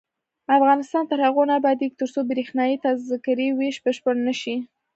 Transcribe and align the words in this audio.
افغانستان 0.57 1.03
تر 1.11 1.19
هغو 1.25 1.43
نه 1.49 1.53
ابادیږي، 1.59 1.97
ترڅو 1.99 2.19
بریښنايي 2.29 2.75
تذکرې 2.85 3.47
ویش 3.57 3.75
بشپړ 3.85 4.15
نشي. 4.27 4.55